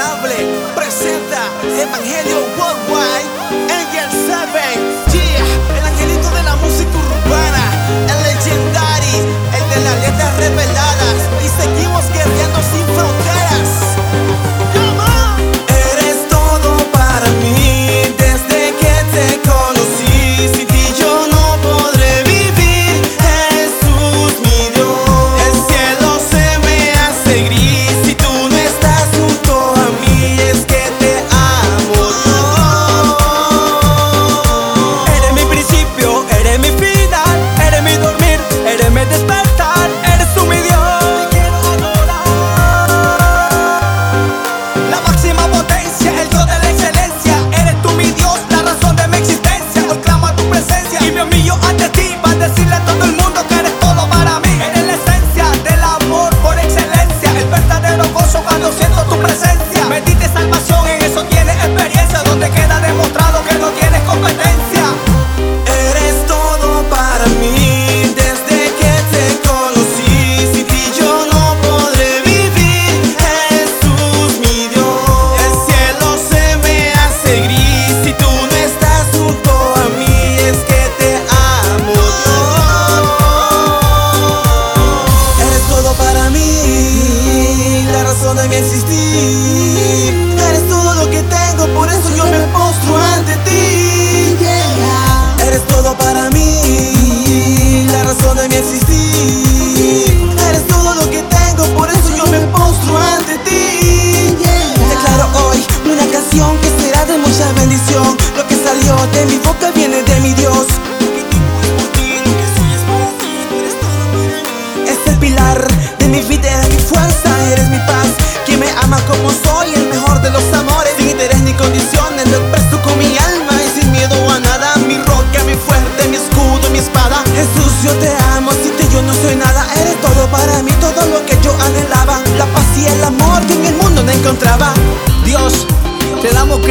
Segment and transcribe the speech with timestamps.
[0.00, 2.99] Insuperable presenta Evangelio Worldwide.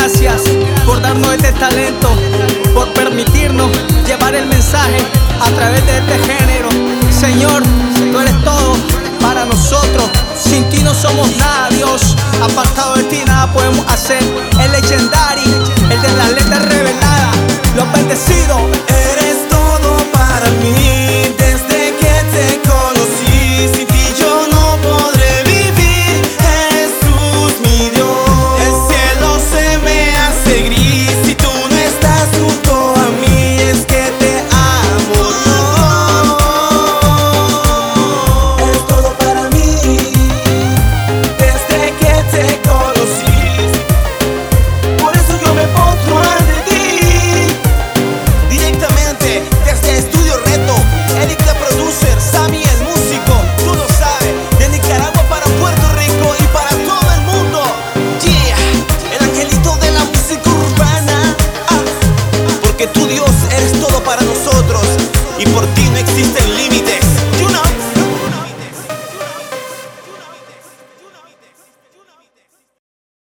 [0.00, 0.42] gracias
[0.86, 2.08] por darnos este talento,
[2.72, 3.70] por permitirnos
[4.06, 4.96] llevar el mensaje
[5.38, 6.68] a través de este género.
[7.10, 7.62] Señor,
[8.10, 8.76] tú eres todo
[9.20, 10.08] para nosotros.
[10.34, 12.16] Sin ti no somos nada, Dios.
[12.42, 14.22] Apartado de ti nada podemos hacer.
[14.58, 15.52] El legendario,
[15.90, 17.36] el de las letras reveladas,
[17.76, 18.39] los bendecidos.